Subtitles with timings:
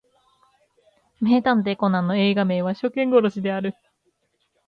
[1.19, 3.75] 名探偵コナンの映画名は初見殺しである